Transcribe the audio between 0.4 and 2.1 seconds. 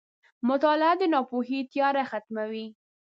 •مطالعه د ناپوهۍ تیاره